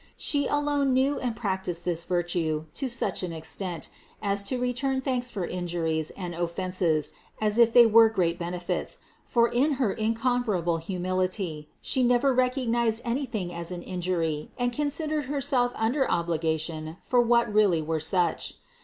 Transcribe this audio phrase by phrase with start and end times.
[0.17, 3.89] She alone knew and practiced this virtue to such an ex tent,
[4.19, 9.47] as to return thanks for injuries and offenses as if they were great benefits; for
[9.49, 15.71] in her incomparable humility She never recognized anything as an injury and con sidered Herself
[15.75, 18.55] under obligation for what really were such.